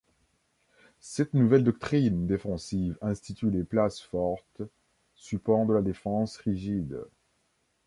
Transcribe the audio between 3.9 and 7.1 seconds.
fortes, supports de la défense rigide.